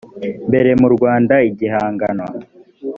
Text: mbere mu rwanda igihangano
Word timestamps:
mbere 0.49 0.69
mu 0.81 0.87
rwanda 0.95 1.35
igihangano 1.49 2.25